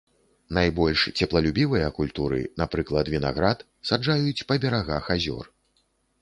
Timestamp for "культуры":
1.97-2.39